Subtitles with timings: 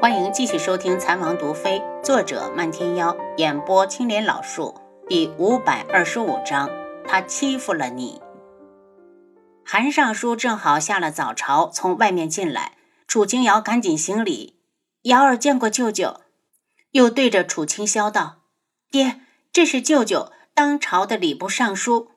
[0.00, 4.72] 欢迎继续收听《残王毒妃》，作者漫天妖，演播青莲老树，
[5.08, 6.70] 第五百二十五章，
[7.04, 8.22] 他欺负了你。
[9.64, 12.76] 韩尚书正好下了早朝，从外面进来，
[13.08, 14.60] 楚清瑶赶紧行礼
[15.02, 16.20] ：“瑶儿见过舅舅。”
[16.92, 18.42] 又对着楚清霄道
[18.92, 19.22] ：“爹，
[19.52, 22.12] 这是舅舅，当朝的礼部尚书。”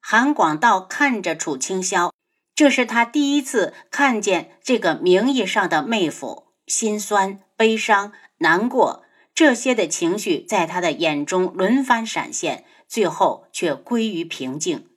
[0.00, 2.12] 韩广道看着楚清霄，
[2.54, 6.45] 这是他第一次看见这个名义上的妹夫。
[6.66, 14.88] 心酸、悲伤、难过，这些的情绪在他的眼中轮番闪现，最后却归于平静。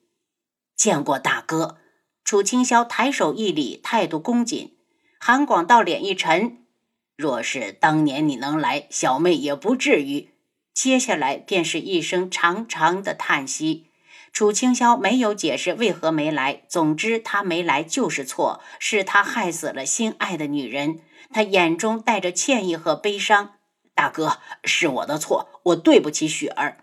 [0.75, 1.77] 见过大哥，
[2.23, 4.75] 楚清霄抬手一礼，态度恭谨。
[5.19, 6.65] 韩广道脸一沉，
[7.17, 10.29] 若是当年你能来，小妹也不至于。
[10.73, 13.87] 接下来便是一声长长的叹息。
[14.31, 21.01] 楚清霄没有解释为何没来，总之他没来就是错，是他害死了心爱的女人。
[21.31, 23.53] 他眼中带着歉意和悲伤。
[23.93, 26.77] 大哥，是我的错，我对不起雪儿。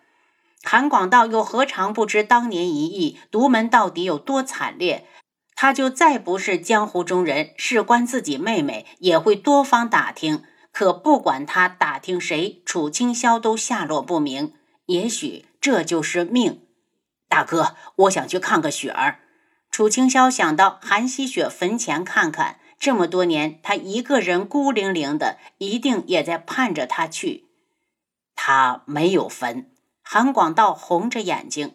[0.63, 5.07] 韩广道又何尝不知当年一役，独门到底有多惨烈？
[5.55, 10.45] 他就再不是江湖中人，事关自己妹妹，也会多方打听。
[10.71, 14.53] 可不管他打听谁，楚清霄都下落不明。
[14.85, 16.61] 也许这就是命。
[17.29, 19.21] 大哥，我想去看看雪儿。
[19.71, 22.59] 楚清霄想到韩熙雪坟前看看。
[22.79, 27.47] 这么多年，他一个人孤零零的，一定也在盼着他去。
[28.35, 29.71] 他没有坟。
[30.03, 31.75] 韩广道红着眼睛，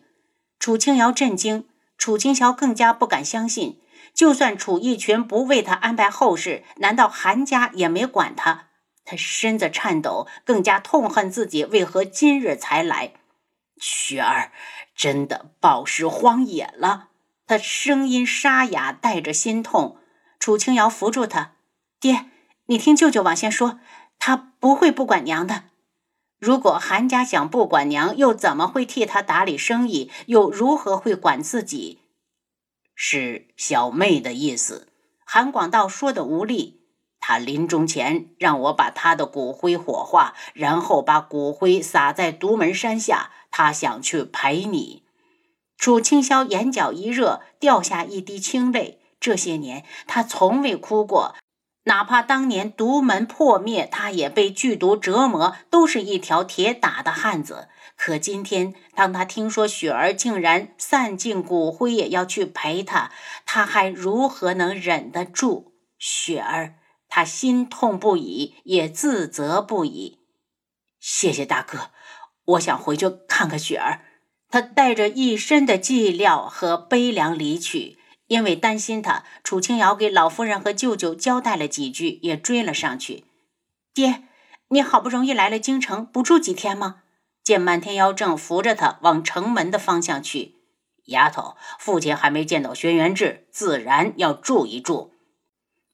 [0.57, 3.81] 楚清瑶震惊，楚清瑶更加不敢相信。
[4.13, 8.67] 就算楚逸群不为他安排后事，难道韩家也没管他？
[9.03, 13.13] 他身子颤抖，更加痛恨自己为何今日才来。
[13.77, 14.51] 雪儿
[14.95, 17.09] 真的暴尸荒野了。
[17.47, 19.97] 他声音沙哑，带着心痛。
[20.41, 21.51] 楚清瑶扶住他，
[21.99, 22.25] 爹，
[22.65, 23.79] 你听舅舅往下说，
[24.17, 25.65] 他不会不管娘的。
[26.39, 30.09] 如果韩家想不管娘，又怎么会替他打理生意？
[30.25, 31.99] 又如何会管自己？
[32.95, 34.87] 是小妹的意思。
[35.23, 36.81] 韩广道说的无力。
[37.19, 43.29] 他临终前让我把他的骨灰火化，然后把骨灰撒在独门山下。
[43.51, 45.03] 他想去陪你。
[45.77, 49.00] 楚清霄眼角一热，掉下一滴清泪。
[49.21, 51.35] 这些年，他从未哭过，
[51.83, 57.69] 哪怕当年独门破灭，他也被剧毒折磨，都是一条铁打的汉子。
[57.95, 63.11] 可今天，当他听说雪儿竟然散尽骨灰也要去陪他，
[63.45, 65.73] 他还如何能忍得住？
[65.99, 70.17] 雪儿，他心痛不已，也自责不已。
[70.99, 71.91] 谢谢大哥，
[72.45, 74.01] 我想回去看看雪儿。
[74.49, 77.99] 他带着一身的寂寥和悲凉离去。
[78.31, 83.25] 因为担心他，楚清瑶给老夫人和舅舅交代了几句，也追了上去。
[83.93, 84.23] 爹，
[84.69, 87.01] 你好不容易来了京城，不住几天吗？
[87.43, 90.55] 见漫天妖正扶着他往城门的方向去。
[91.07, 95.11] 丫头，父亲还没见到轩辕志，自然要住一住。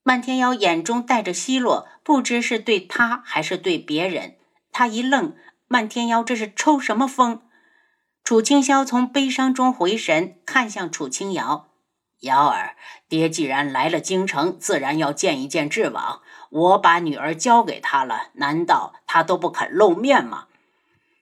[0.04, 4.36] 漫天妖眼中带着奚落，不知是对他还是对别人。
[4.72, 5.36] 他一愣，
[5.68, 7.42] 漫天妖这是抽什么风？
[8.24, 11.70] 楚清霄从悲伤中回神，看向楚清瑶。
[12.22, 12.76] 瑶儿，
[13.08, 16.22] 爹既然来了京城，自然要见一见智王。
[16.50, 20.46] 我把女儿交给他了，难道他都不肯露面吗？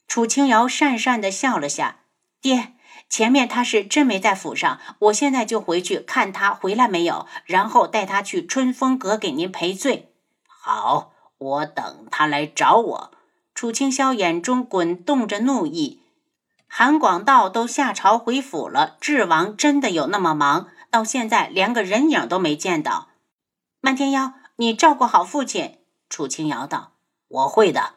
[0.07, 1.97] 楚清瑶讪讪地笑了下。
[2.39, 2.73] 爹，
[3.09, 10.13] 前面他是真没在府上，我现在就回去看他回来没有，然后带他去春风阁给您赔罪。
[10.47, 13.11] 好，我等他来找我。
[13.53, 16.01] 楚清霄眼中滚动着怒意。
[16.67, 20.67] 韩广道都下朝回府了，智王真的有那么忙？
[20.95, 23.09] 到现在连个人影都没见到，
[23.81, 25.79] 漫天妖，你照顾好父亲。
[26.07, 26.93] 楚清瑶道
[27.27, 27.95] ：“我会的。”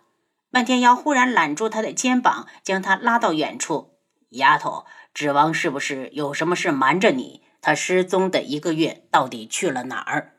[0.50, 4.00] 漫天妖忽然揽住他的肩膀，将他拉到远处。
[4.31, 7.42] 丫头，指王是不是有什么事瞒着你？
[7.60, 10.32] 他失踪的一个月，到底去了哪儿？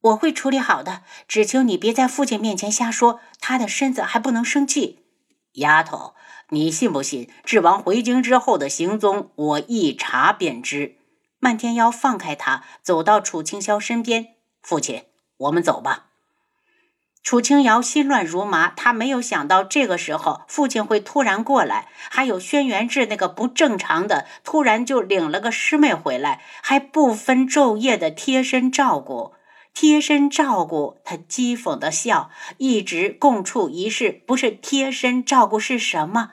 [0.00, 5.04] 我会处理好的，只求你别在父亲面前瞎说，他的身子还不能生气。
[5.52, 6.16] 丫头，
[6.48, 7.30] 你信不信？
[7.44, 10.95] 智王回京之后的行踪，我一查便知。
[11.46, 14.34] 漫天妖放开他，走到楚清霄身边。
[14.62, 15.04] 父亲，
[15.36, 16.06] 我们走吧。
[17.22, 29.34] 楚清瑶心乱如麻，他没有想到这个时候父亲会突然过来，还有轩辕志那个不正常的，突然就领了个师妹回来，还不分昼夜的贴身照顾，
[29.72, 30.98] 贴身照顾。
[31.04, 32.28] 他讥讽的笑，
[32.58, 36.32] 一直共处一室，不是贴身照顾是什么？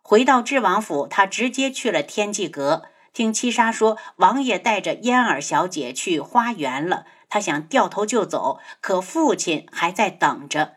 [0.00, 2.84] 回到智王府，他直接去了天际阁。
[3.14, 7.06] 听七杀说，王爷带着嫣儿小姐去花园了。
[7.28, 10.74] 他想掉头就走，可父亲还在等着。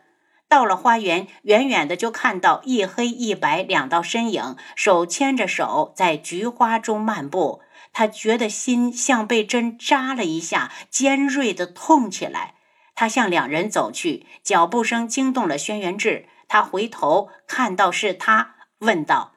[0.48, 7.62] 到了花园，远远的就看到一黑一白两道身影，手牵着手在菊花中漫步。
[7.92, 12.54] 他觉得心像被针扎了一下，尖锐的痛起来。
[12.94, 16.28] 他向两人走去，脚步声惊动了轩辕志。
[16.48, 19.34] 他回头看到是他，问道：“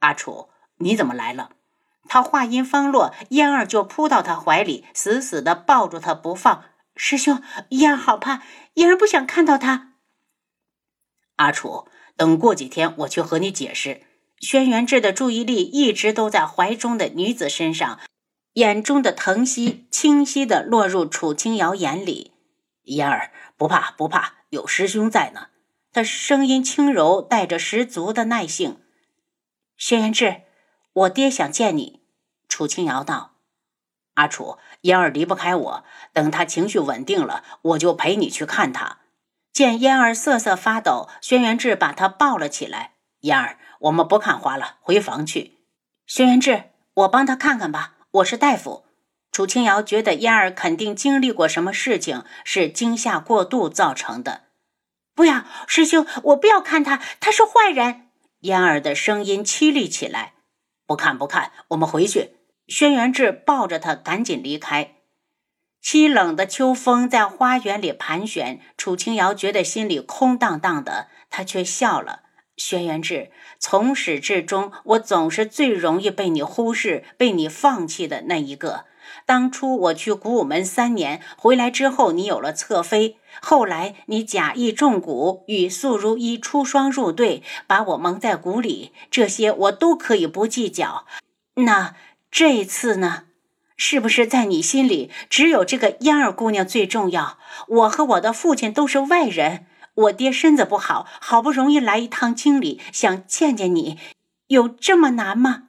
[0.00, 1.50] 阿楚，你怎么来了？”
[2.08, 6.64] 他话音方落，嫣儿就扑到他怀里，死死的抱住他不放。
[6.96, 8.42] 师兄，嫣儿好怕，
[8.74, 9.92] 嫣儿不想看到他。
[11.36, 14.02] 阿楚，等过几天我去和你解释。
[14.40, 18.00] 轩辕志的注意力一直都在怀中的女子身上，
[18.54, 22.32] 眼中的疼惜清晰的落入楚清瑶眼里。
[22.82, 25.46] 嫣儿不怕不怕，有师兄在呢。
[25.92, 28.78] 他声音轻柔，带着十足的耐性。
[29.76, 30.42] 轩辕志，
[30.92, 32.02] 我爹想见你。
[32.48, 33.32] 楚清瑶道
[34.14, 38.98] ：“阿楚，嫣儿离不开我，等他情绪稳定了，我就陪你去看他。”
[39.52, 42.92] 见嫣儿瑟瑟发抖，轩辕志把她抱了起来。
[43.20, 45.58] 嫣儿，我们不看花了，回房去。
[46.06, 48.84] 轩辕志，我帮他看看吧，我是大夫。
[49.30, 54.42] 楚清瑶觉得嫣儿肯定经历过什么事情，是惊吓过度造成的。
[55.14, 58.08] 不要，师兄，我不要看他，他是坏人。
[58.40, 60.32] 嫣儿的声音凄厉起来。
[60.92, 62.36] 不看，不看，我们回去。
[62.66, 64.96] 轩辕志抱着他赶紧离开。
[65.82, 72.24] 凄冷的秋风在花园里盘旋，楚清瑶觉得心里空荡荡的，她却笑了。
[72.58, 78.84] 轩辕志，从始至终，我总是最容易被你忽视、被你放弃的那一个。
[79.26, 91.06] 当初我去古武门三年，回来之后，你有了侧妃，后来你假意中蛊，与素如一出双入对，把我蒙在鼓里，这些我都可以不计较。
[91.54, 91.94] 那
[92.30, 93.24] 这次呢？
[93.76, 97.38] 是不是在你心里只有这个嫣儿姑娘最重要？
[97.66, 103.98] 我和我的父亲都是外人，我爹身子不好，好不容易来一趟京里，想见见你，
[104.46, 105.64] 有这么难吗？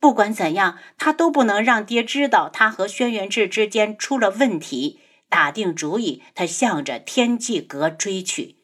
[0.00, 5.00] 不管怎样，他都不能让爹知道他和轩辕志之间出了问题。
[5.28, 8.56] 打定主意，他向着天际阁追去。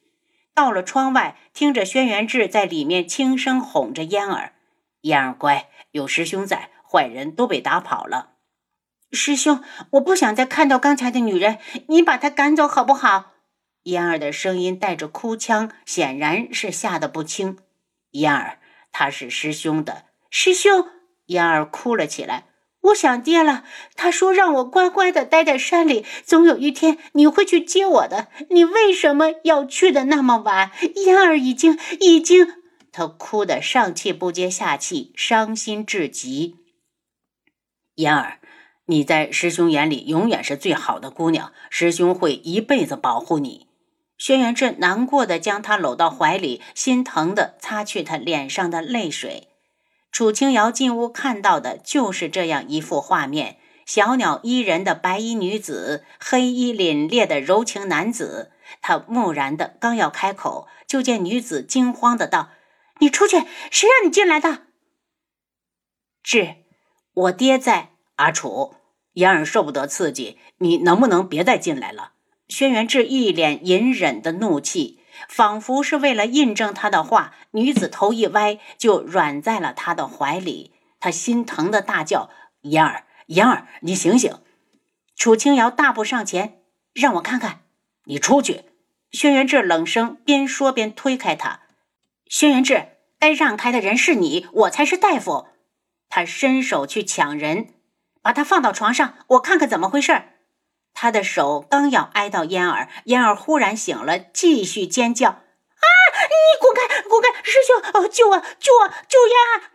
[0.55, 4.55] 到了窗外，听着轩辕志在里面轻声哄着嫣儿
[5.03, 8.31] ：“嫣儿乖，有师兄在，坏人都被打跑了。”
[9.13, 11.59] 师兄，我不想再看到刚才的女人，
[11.89, 13.33] 你把她赶走好不好？
[13.83, 17.59] 嫣儿的声音带着哭腔，显然是吓得不轻。
[18.13, 18.61] 嫣儿，
[18.93, 20.89] 她是师兄的师兄。
[21.27, 22.47] 嫣儿哭了起来。
[22.83, 28.29] 我想爹了，他说让我乖乖的待在山里，总有一天你会去接我的。
[28.51, 30.71] 你为什么要去的那么晚？
[30.95, 32.47] 嫣儿已经已经，
[32.93, 36.57] 她哭得上气不接下气，伤心至极。
[37.95, 38.41] 嫣儿。
[38.87, 43.67] 你在师兄眼里永远是最好的姑娘，师兄会一辈子保护你。
[44.19, 49.49] 轩辕志难过的将她搂到怀里，心疼的擦去她脸上的泪水。
[50.15, 58.53] 楚清瑶进屋看到的就是这样一幅画面：小鸟依人的白衣女子，黑衣凛冽的柔情男子。
[58.81, 62.51] 他木然的刚要开口，就见女子惊慌的道
[63.01, 63.39] ：“你出去！
[63.73, 64.67] 谁让你进来的？”
[66.23, 66.59] 志，
[67.15, 67.91] 我爹在。
[68.15, 68.77] 阿楚，
[69.15, 72.13] 言儿受不得刺激，你能不能别再进来了？
[72.47, 77.35] 轩辕志一脸隐忍的怒气，仿佛是为了印证他的话。
[77.53, 80.73] 女子头一歪，就软在了他的怀里。
[80.99, 82.31] 他心疼的大叫
[82.63, 84.39] ：“嫣儿，嫣儿，你醒醒！”
[85.17, 86.61] 楚清瑶大步上前，
[86.93, 87.61] 让我看看。
[88.05, 88.65] 你出去！
[89.13, 91.61] 轩辕志冷声，边说边推开他。
[92.27, 95.47] 轩辕志，该让开的人是你，我才是大夫。
[96.09, 97.69] 他伸手去抢人。
[98.21, 100.23] 把他放到床上，我看看怎么回事。
[100.95, 105.85] 他的手刚要挨到嫣儿，嫣儿忽然醒了，继续尖叫：“啊！
[106.31, 107.43] 你滚开，滚开！
[107.43, 109.71] 师兄，救我，救我，救嫣儿！”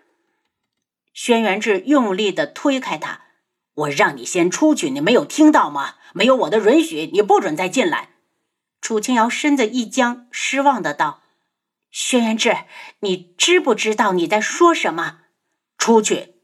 [1.13, 3.21] 轩辕志用力的推开他
[3.75, 5.95] ：“我让你先出去，你没有听到吗？
[6.13, 8.09] 没有我的允许，你不准再进来。”
[8.81, 11.21] 楚清瑶身子一僵，失望的道
[11.91, 12.57] ：“轩辕志，
[13.01, 15.19] 你知不知道你在说什么？
[15.77, 16.35] 出去！”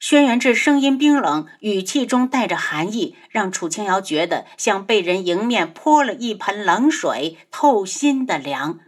[0.00, 8.80] 轩辕志声音冰冷，语气中带着寒意，让楚清瑶觉得像被人迎面泼了一盆冷水，透心的凉。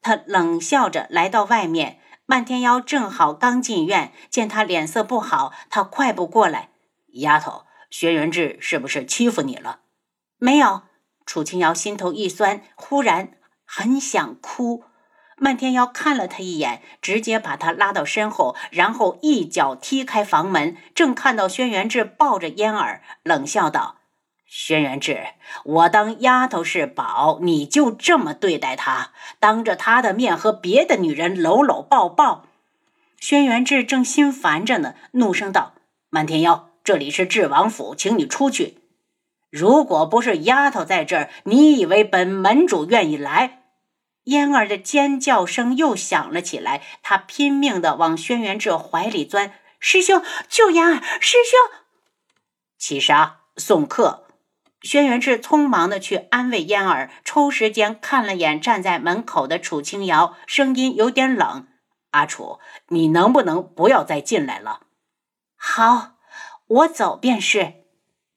[0.00, 6.70] 他冷笑着来到外面，漫天妖正好刚进院，见他脸色不好，他快步过来
[7.18, 9.80] ：“丫头，轩辕志是不是欺负你了
[10.38, 10.82] ？”“没有。”
[11.26, 13.32] 楚清瑶心头一酸，忽然
[13.64, 14.84] 很想哭。
[15.42, 20.76] 漫天妖看了他一眼，直接把他拉到身后，然后一脚踢开房门。
[20.94, 23.96] 正看到轩辕志抱着嫣儿，冷笑道
[24.46, 25.28] ：“轩辕志，
[25.64, 32.44] 我当丫头是宝，你就这么对待她，当着她的面和别的女人搂搂抱抱。
[33.18, 35.72] 轩辕志正心烦着呢，怒声道
[36.10, 38.76] ：“漫天妖，这里是智王府，请你出去。
[39.50, 43.56] 如果不是丫头在这儿，你以为本门主愿意来？”
[44.30, 51.02] 嫣儿的尖叫声又响了起来，她拼命地往轩辕志怀里钻：“师兄，救嫣儿！
[51.20, 51.78] 师兄！”
[52.78, 54.26] 七杀送客。
[54.82, 61.66] 轩辕志匆忙的去安慰嫣儿，抽时间看了眼站在门口的楚清瑶，声音有点冷
[62.12, 62.58] ：“阿楚，
[62.88, 64.80] 你能不能不要再进来了
[65.56, 66.12] ？”“好，
[66.66, 67.74] 我走便是。”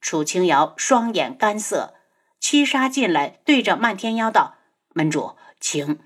[0.02, 1.94] 楚清瑶双眼干涩。
[2.42, 4.56] 七杀进来，对着漫天妖道
[4.94, 6.00] ：“门主，请。”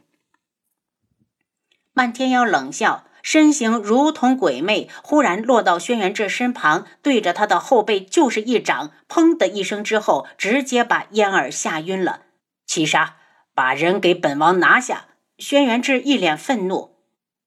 [1.94, 3.06] 漫天妖冷笑。
[3.24, 12.22] 身形如同鬼魅，忽然落到轩辕志身旁，对着他的后背就是一掌，砰的一声之后，直接把嫣儿吓晕了。
[12.66, 13.18] 七杀，
[13.54, 15.08] 把人给本王拿下！
[15.38, 16.96] 轩辕志一脸愤怒，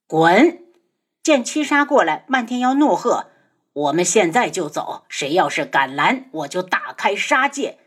[0.07, 0.64] 滚！
[1.23, 3.31] 见七杀过来，漫天妖怒喝
[3.73, 7.79] ：“我们现在就走，谁要是敢拦，我就大开杀戒！”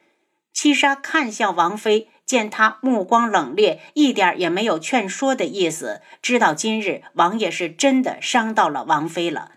[0.52, 2.10] 七杀看向王妃。
[2.26, 9.52] 见他目光冷冽，一点也没有劝说的意思，知道今日王爷是真的伤到了王妃了。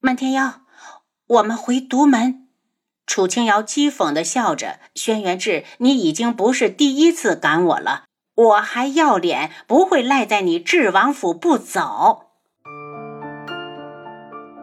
[0.00, 0.62] 漫天妖，
[1.26, 2.48] 我们回独门。
[3.04, 12.30] 楚清瑶讥讽的笑着：“轩辕志，你已经不是第一次赶我了，我还要脸，不会赖在你智王府不走。”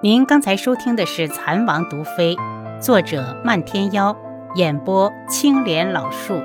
[0.02, 2.36] 您刚才收听的是《蚕王毒妃》，
[2.82, 4.16] 作者漫天妖，
[4.56, 6.42] 演播青莲老树。